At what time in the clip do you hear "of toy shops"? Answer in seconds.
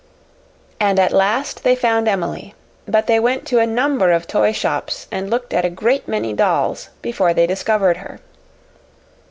4.11-5.05